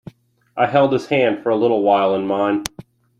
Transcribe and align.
I 0.57 0.65
held 0.65 0.93
his 0.93 1.05
hand 1.05 1.43
for 1.43 1.49
a 1.51 1.55
little 1.55 1.83
while 1.83 2.15
in 2.15 2.25
mine. 2.25 2.63